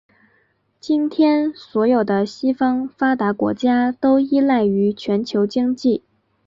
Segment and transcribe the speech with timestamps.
[0.79, 6.01] 今天所有的西方发达国家都依赖于全球经济。